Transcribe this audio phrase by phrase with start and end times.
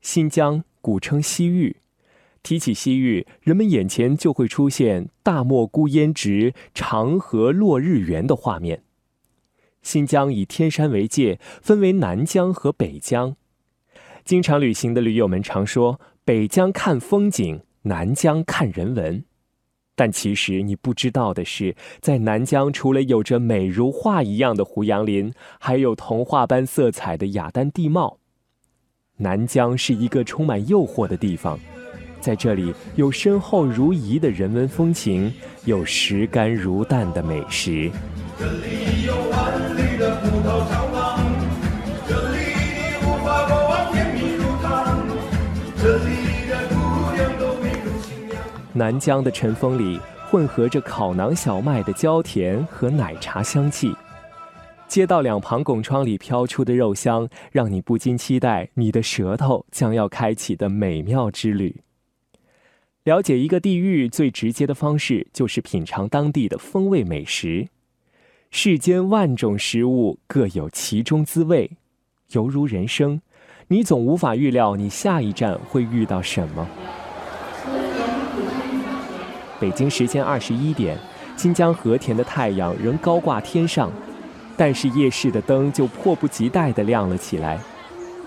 [0.00, 1.76] 新疆古称西域，
[2.42, 8.82] 提起西域，人们眼前就会出现大漠孤烟直，长河落日圆的画面。
[9.82, 13.36] 新疆以天山为界，分为南疆和北疆。
[14.24, 19.24] 经常旅行的驴友们常说，北疆看风景，南疆看人文。
[19.94, 28.19] 但其实你不知道的是，在南疆除了有着美如画一样的胡杨林，还有童话般色彩的雅丹地貌。
[29.22, 31.58] 南疆是一个充满诱惑的地方，
[32.22, 35.30] 在这里有深厚如饴的人文风情，
[35.66, 37.90] 有食甘如淡的美食。
[38.38, 41.20] 这里有万里的葡萄长廊，
[42.08, 42.38] 这里
[42.78, 45.06] 的无法过往甜蜜如糖，
[45.76, 46.74] 这里的姑
[47.14, 48.38] 娘都美如新娘。
[48.72, 50.00] 南疆的晨风里
[50.30, 53.94] 混合着烤馕小麦的焦甜和奶茶香气。
[54.90, 61.76] 街道两旁拱窗里飘出的肉香，让你不禁期待你的舌头将要开启的美妙之旅。
[63.04, 67.68] 了解一个地域最直接的方式，就是品尝当地的风味美食。
[68.50, 71.70] 世间万种食物各有其中滋味，
[72.32, 73.22] 犹如人生，
[73.68, 76.68] 你总无法预料你下一站会遇到什么。
[79.60, 80.98] 北京时间二十一点，
[81.36, 83.92] 新疆和田的太阳仍高挂天上。
[84.60, 87.58] 但是夜市的灯就迫不及待地亮了起来，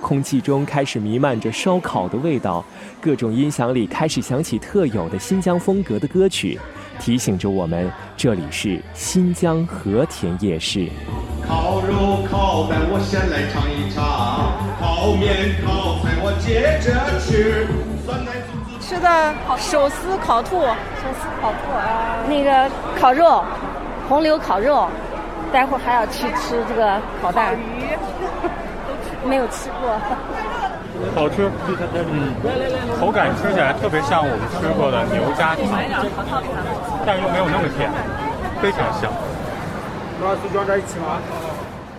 [0.00, 2.64] 空气中开始弥漫着烧烤的味道，
[3.02, 6.58] 各种音响里开始响起特有的新疆风格的歌曲，
[6.98, 10.88] 提醒着我们这里是新疆和田夜市。
[11.46, 17.66] 烤肉烤蛋我先来尝一尝，烤面烤菜我接着吃，
[18.06, 18.32] 酸奶
[18.80, 23.44] 吃的手撕烤兔，手撕烤兔啊，那个烤肉，
[24.08, 24.88] 红柳烤肉。
[25.52, 27.84] 待会儿还要去吃这个烤蛋，鱼，
[29.28, 30.00] 没有吃过，
[31.14, 32.32] 好吃，嗯，
[32.98, 35.62] 口感吃起来特别像我们吃过的牛轧糖，
[37.04, 37.90] 但又没有那么甜，
[38.62, 39.12] 非常香。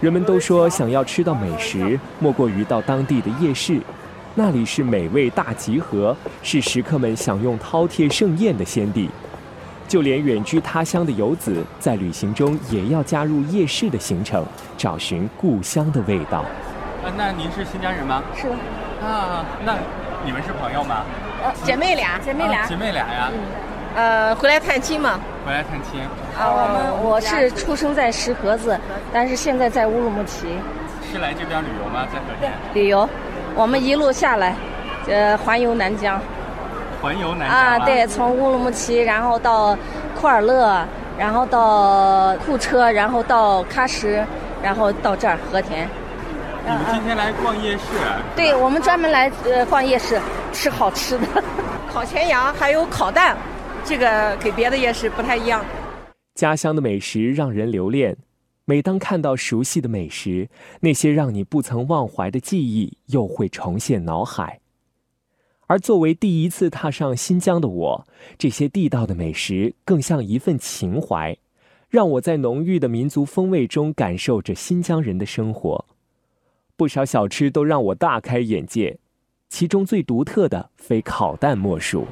[0.00, 3.80] 人们都说，想要吃到美食，莫过于到当地的夜市，
[4.34, 9.10] 那里是美味大集合，是食客们享用饕餮盛宴的先地。
[9.92, 14.42] 就连远居他乡的游子，在旅行中也要加入夜市的行程，
[14.74, 16.38] 找寻故乡的味道。
[16.38, 18.22] 啊，那您是新疆人吗？
[18.34, 18.54] 是的。
[19.06, 19.74] 啊，那
[20.24, 21.04] 你们是朋友吗？
[21.44, 23.30] 呃，姐妹俩，姐妹俩，姐妹俩呀。
[23.94, 25.20] 呃，回来探亲嘛。
[25.44, 26.00] 回来探亲。
[26.40, 28.80] 啊，我们我是出生在石河子，
[29.12, 30.46] 但是现在在乌鲁木齐。
[31.12, 32.06] 是来这边旅游吗？
[32.10, 32.50] 在和田。
[32.72, 33.06] 旅游，
[33.54, 34.56] 我们一路下来，
[35.06, 36.18] 呃，环游南疆。
[37.02, 39.76] 环游南疆啊，对，从乌鲁木齐，然后到
[40.14, 40.86] 库尔勒，
[41.18, 44.24] 然后到库车，然后到喀什，
[44.62, 45.88] 然后到这儿和田。
[46.64, 47.82] 你们今天来逛夜市？
[48.36, 50.20] 对，我们专门来呃逛夜市，
[50.52, 51.26] 吃好吃的，
[51.92, 53.36] 烤全羊，还有烤蛋，
[53.84, 55.64] 这个给别的夜市不太一样。
[56.36, 58.16] 家乡的美食让人留恋，
[58.64, 60.48] 每当看到熟悉的美食，
[60.78, 64.60] 那些让你不曾忘怀的记忆又会重现脑海。
[65.72, 68.06] 而作为第一次踏上新疆的我，
[68.36, 71.34] 这些地道的美食更像一份情怀，
[71.88, 75.82] 让我在浓郁的民族风味中感受着新疆人的生活。
[76.76, 78.98] 不少小吃都让我大开眼界，
[79.48, 82.06] 其中最独特的非烤蛋莫属。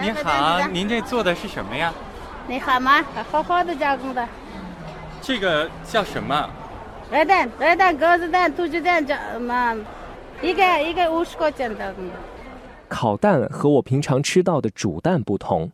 [0.00, 1.94] 您好，您这做的是什么呀？
[2.48, 3.00] 你好吗？
[3.30, 4.28] 好好的加工的。
[5.22, 6.50] 这个叫什么？
[7.12, 9.76] 鹅蛋、鹅蛋、鸽子蛋、土鸡蛋，叫嘛？
[10.42, 11.94] 一个一个五十块钱的。
[12.88, 15.70] 烤蛋和我平常吃到的煮蛋不同，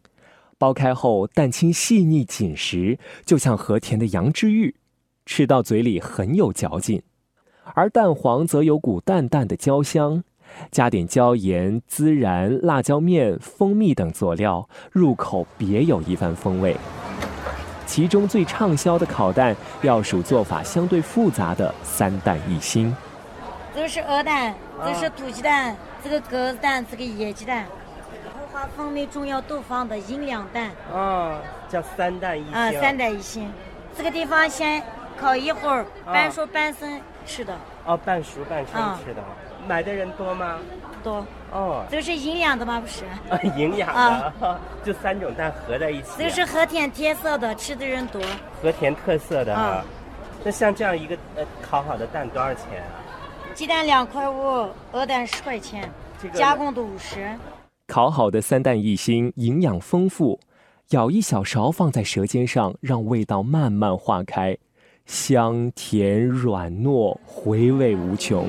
[0.58, 4.74] 剥开后蛋清细腻紧实，就像和田的羊脂玉，
[5.24, 7.00] 吃到嘴里很有嚼劲；
[7.74, 10.24] 而蛋黄则有股淡淡的焦香，
[10.70, 16.76] 加点椒盐、孜然、辣椒面、蜂蜜等佐料，入口别有一番风味。
[17.86, 22.94] 其中最畅销的烤蛋，要数做法相对复杂的三蛋一星。
[23.74, 24.54] 这个是鹅蛋，
[24.84, 25.76] 这是土鸡蛋。
[26.04, 30.70] 这个鸽子蛋，这个野鸡蛋，后花蜂蜜中药都放的银两蛋。
[30.92, 32.54] 啊，叫三蛋一星。
[32.54, 33.50] 啊，三蛋一星。
[33.96, 34.80] 这个地方先
[35.18, 37.56] 烤一会儿，半熟半生吃的。
[37.84, 39.20] 哦，半熟半生吃的。
[39.66, 40.58] 买的人多吗？
[41.02, 41.26] 多。
[41.50, 41.84] 哦。
[41.90, 42.80] 这是营养的吗？
[42.80, 43.04] 不是。
[43.30, 44.60] 啊， 营养的。
[44.84, 46.10] 就三种蛋合在一起。
[46.18, 48.22] 这是和田特色的，吃的人多。
[48.62, 49.82] 和田特色的啊。
[50.44, 53.00] 那像这样一个呃烤好的蛋多少钱啊？
[53.54, 55.88] 鸡蛋两块五，鹅蛋十块钱，
[56.32, 57.30] 加工的五十。
[57.86, 60.40] 烤好的三蛋一心，营养丰富，
[60.88, 64.58] 舀一小勺放在舌尖上，让味道慢慢化开，
[65.06, 68.44] 香甜软糯，回味无穷。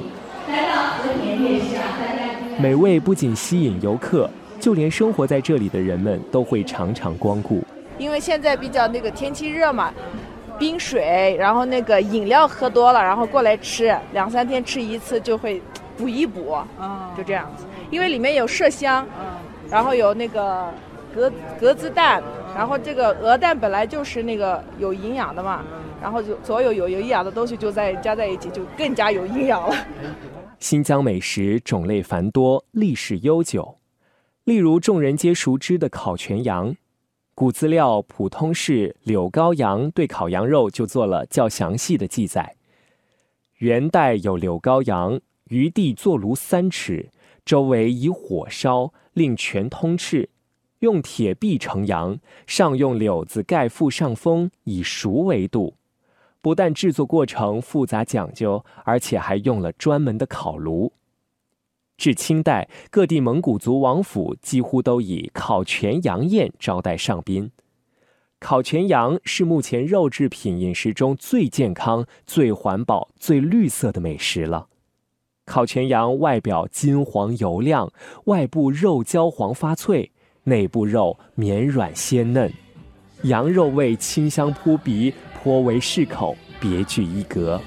[0.49, 2.59] 来到和田夜市啊，大家。
[2.59, 4.27] 美味不仅吸引游客，
[4.59, 7.63] 就连生活在这里的人们都会常常光顾。
[7.99, 9.93] 因为现在比较那个天气热嘛，
[10.57, 15.61] 冰水，然后那个饮料喝多了，然后过来吃，两三天吃一次就会
[15.97, 16.57] 补一补，
[17.17, 17.65] 就这样子。
[17.91, 19.07] 因为里面有麝香，
[19.69, 20.73] 然后有那个
[21.13, 22.21] 格格子蛋，
[22.55, 25.63] 然后这个鹅蛋本来就是那个有营养的嘛，
[26.01, 29.75] 然后就所有有有营养的东西就在加在一起，就更加有营养了。
[30.59, 33.77] 新疆美食种类繁多，历史悠久，
[34.45, 36.75] 例如众人皆熟知的烤全羊。
[37.37, 42.55] 古资料《普通是柳高阳》对烤羊肉就做了较详细的记载。
[43.57, 47.09] 元代有柳高阳，余地坐炉三尺，
[47.43, 50.29] 周围以火烧，令全通赤，
[50.79, 52.17] 用铁壁成羊，
[52.47, 55.75] 上用柳子盖覆上风，以熟为度。
[56.39, 60.93] 不但制作过程复杂讲究，而且还用了专门的烤炉。
[61.97, 67.51] 至清代，各地蒙古族王府几乎都以烤全羊宴招待上宾。
[68.39, 74.67] 烤全羊是目前肉制品饮食中最健康、最环保、最绿色的美食了。
[75.45, 77.91] 烤全羊外表金黄油亮，
[78.25, 80.11] 外部肉焦黄发脆，
[80.43, 82.51] 内部肉绵软鲜嫩，
[83.23, 87.59] 羊肉味清香扑鼻，颇为适口，别具一格。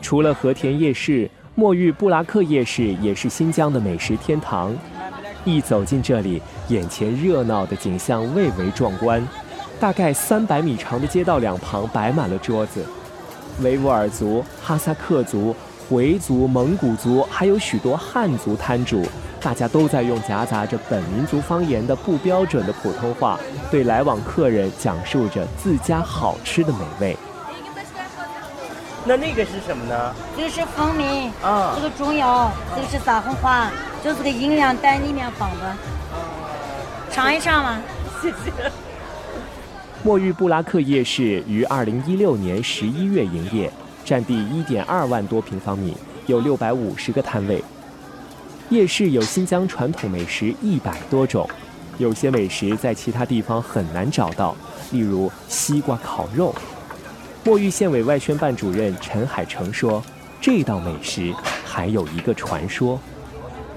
[0.00, 4.74] 除了和田夜市，墨玉布拉克夜市也是新疆的美食天堂。
[5.44, 9.22] 一走进这里，眼前热闹的景象蔚为壮观。
[9.78, 12.84] 大概三百米长的街道两旁摆满了桌子，
[13.60, 15.54] 维吾尔族、哈萨克族、
[15.88, 19.06] 回族、蒙古族，还有许多汉族摊主，
[19.40, 23.38] 大家都在用夹杂着本民族方言的不标准的普通话，
[23.70, 27.16] 对来往客人讲述着自家好吃的美味。
[29.04, 30.14] 那那个是什么呢？
[30.36, 33.70] 这个是蜂蜜，啊，这个中药，这个是撒红花，
[34.04, 35.76] 就是个营养袋里面放的。
[37.10, 37.78] 尝一尝嘛，
[38.20, 38.52] 谢谢。
[40.02, 43.72] 墨玉布拉克夜市于二零一六年十一月营业，
[44.04, 45.96] 占地一点二万多平方米，
[46.26, 47.62] 有六百五十个摊位。
[48.70, 51.48] 夜市有新疆传统美食一百多种，
[51.96, 54.54] 有些美食在其他地方很难找到，
[54.92, 56.54] 例如西瓜烤肉。
[57.44, 60.02] 墨玉县委外宣办主任陈海成说
[60.38, 61.32] ：“这道美食
[61.64, 63.00] 还有一个传说。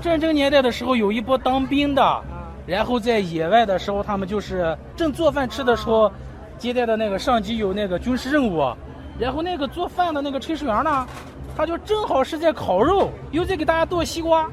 [0.02, 2.22] 战争年代的时候，有一波当兵的，
[2.68, 6.12] 然后在野外的时候，他们就是正做饭吃的时候，
[6.58, 8.76] 接待的那个上级有那个军事任务，
[9.18, 11.08] 然后那个做饭的那个炊事员呢，
[11.56, 14.50] 他就正好是在烤肉，又在给大家剁西瓜，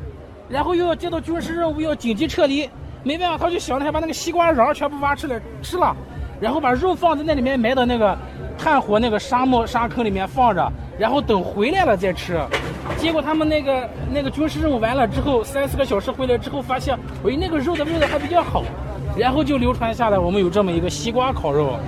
[0.48, 2.68] 然后又要接到军事任务，要紧急撤离，
[3.02, 5.94] 没办法，他就想着还把那个西瓜瓤全部挖出来吃了，
[6.40, 8.16] 然后把肉放在那里面埋到那个。”
[8.58, 12.40] 炭火那个沙漠沙坑里面放着，然后等回来了再吃。
[12.96, 18.64] 结果他们那个那个军事任务完了之后，三四个小时回来之后，发现，喂，那个肉的味道还比较好，
[19.16, 21.78] 然后就流传下来，我们有这么一个西瓜烤肉。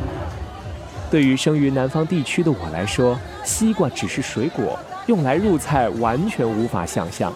[1.10, 7.32] 对于生于南方地区的我来说，西瓜只是水果，用来入菜完全无法想象。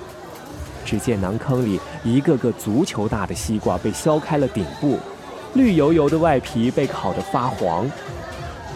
[0.84, 4.98] 只见馕坑里一个个足球大的西瓜被削开了顶部，
[5.54, 7.90] 绿油油的外皮被烤得发黄。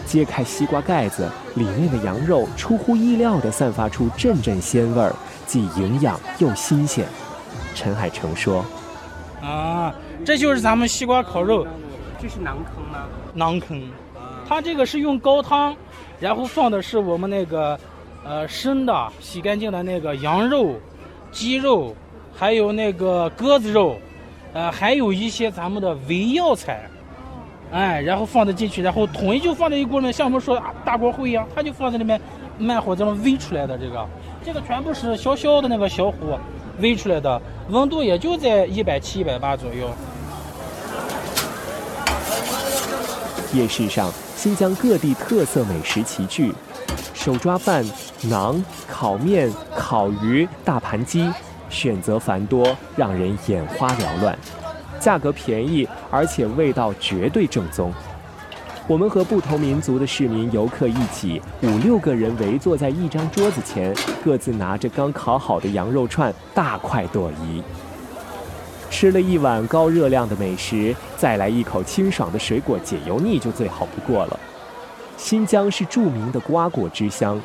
[0.05, 5.13] 揭开西瓜盖子，里面的羊肉出乎意料地散发出阵阵鲜味儿，
[5.45, 7.05] 既营养又新鲜。
[7.75, 8.65] 陈海成说
[9.39, 9.93] ：“啊，
[10.25, 11.67] 这就是咱们西瓜烤肉，
[12.19, 13.05] 这是馕坑吗？
[13.35, 13.83] 馕坑，
[14.47, 15.75] 它这个是用高汤，
[16.19, 17.79] 然后放的是我们那个，
[18.25, 20.73] 呃，生的洗干净的那个羊肉、
[21.31, 21.95] 鸡肉，
[22.35, 23.97] 还有那个鸽子肉，
[24.53, 26.89] 呃，还有一些咱们的伪药材。”
[27.71, 32.19] 哎，然后放的进去，然后统一就放在一锅里面，像我们说大锅烩一样，它就放在里面，
[32.57, 33.77] 慢火这么煨出来的。
[33.77, 34.03] 这个，
[34.43, 36.39] 这个全部是小小的那个小火
[36.81, 39.87] 煨出来的，温度也就在一百七、一百八左右。
[43.53, 46.51] 夜市上，新疆各地特色美食齐聚，
[47.13, 47.85] 手抓饭、
[48.23, 51.29] 馕、烤面、烤鱼、大盘鸡，
[51.69, 54.37] 选择繁多，让人眼花缭乱。
[54.99, 57.93] 价格便宜，而且味道绝对正宗。
[58.87, 63.95] 我们和不同民族的市民游客一起，五六个人围坐在一张桌子前，
[64.25, 67.63] 各自拿着刚烤好的羊肉串，大快朵颐。
[68.89, 74.39] 吃了一碗高热量的美食，再来一口清爽的水果解油腻就最好不过了。
[75.15, 77.39] 新疆是著名的瓜果之乡，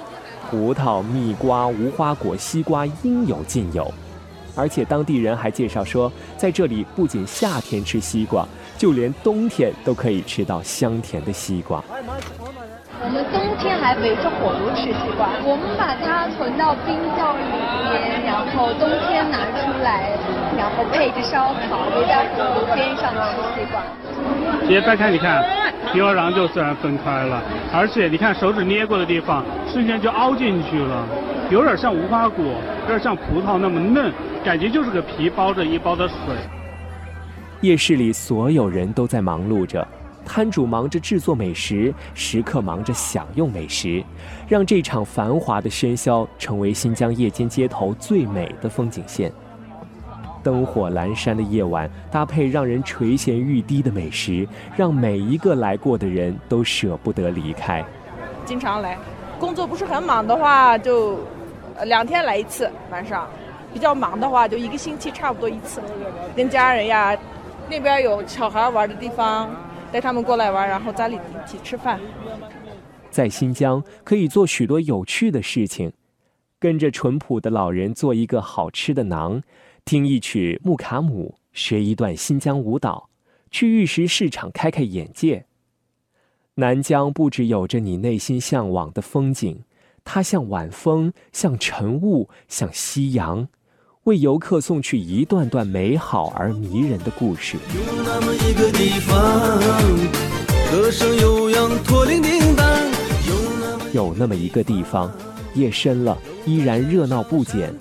[0.55, 3.93] 葡萄、蜜瓜、无花果、西瓜应有尽有。
[4.55, 8.47] 而且当地人还介绍说，在这里不仅夏天吃西瓜，
[8.79, 11.83] 就连冬天都可以吃到香甜的西瓜。
[13.03, 17.43] 我们冬天还围着火炉吃西瓜，我们把它存到冰窖里
[17.91, 20.15] 面，然后冬天拿出来，
[20.57, 23.83] 然后配着烧烤，围在火炉边上吃西瓜。
[24.67, 25.45] 姐再看，你看
[25.93, 31.07] 皮和瓤就自然分开了，而且你看手指捏过的地方，瞬间就凹进去了，
[31.51, 32.45] 有点像无花果，
[32.83, 34.13] 有点像葡萄那么嫩。
[34.45, 36.17] 感觉就是个皮包着一包的水。
[37.63, 39.87] 夜市里所有人都在忙碌着，
[40.25, 44.05] 摊主忙着制作美食，食客忙着享用美食，
[44.47, 49.33] 让这场繁华的喧嚣成为新疆夜间街头最美的风景线。
[50.45, 54.47] 灯火阑珊的夜晚，搭配让人垂涎欲滴的美食，
[54.77, 57.85] 让每一个来过的人都舍不得离开。
[58.45, 58.97] 经常来，
[59.41, 61.19] 工作不是很忙的话，就
[61.87, 63.27] 两天来一次晚上。
[63.73, 65.83] 比较忙的话，就一个星期差不多一次，
[66.37, 67.19] 跟家人呀，
[67.69, 69.51] 那边有小孩玩的地方，
[69.91, 71.99] 带他们过来玩，然后家里一起吃饭。
[73.11, 75.93] 在新疆可以做许多有趣的事情，
[76.61, 79.43] 跟着淳朴的老人做一个好吃的馕，
[79.85, 83.11] 听一曲木卡姆，学一段新疆舞蹈，
[83.51, 85.45] 去玉石市场开开眼界。
[86.55, 89.63] 南疆不只有着你内心向往的风景，
[90.03, 93.47] 它像晚风，像晨雾，像夕阳。
[94.05, 97.59] 为游客送去一段段美好而迷人的故事。
[97.75, 99.61] 有那么一个地方，
[100.71, 102.67] 歌声悠扬，驼铃叮当。
[103.93, 105.13] 有那么一个地方，
[105.55, 107.75] 夜深了依然热闹不减，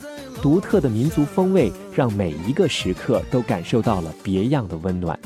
[0.44, 5.18] 独特的民族风味让每一个时刻都感受到了别样的温暖。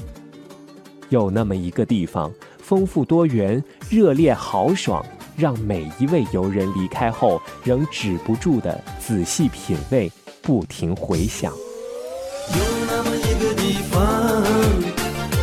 [1.09, 5.03] 有那么一个地方，丰富多元，热烈豪爽，
[5.35, 10.11] 让每一位游人离开后仍止不住的仔细品味。
[10.43, 11.51] 不停回想。
[11.51, 14.43] 有那么一个地方，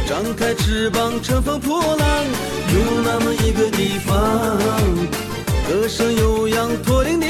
[0.07, 2.25] 张开翅膀乘风破浪；
[2.73, 4.57] 有那么一个地方，
[5.69, 7.29] 歌声悠扬驼铃叮；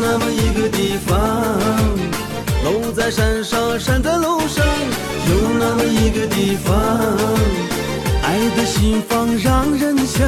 [0.00, 1.16] 那么一个地方，
[2.64, 4.64] 楼在山上山在楼上；
[5.28, 6.76] 有那么一个地方，
[8.22, 10.26] 爱的心房让人向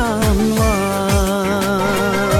[0.58, 2.37] 往。